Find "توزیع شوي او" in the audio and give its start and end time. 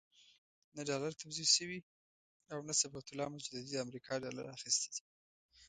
1.21-2.59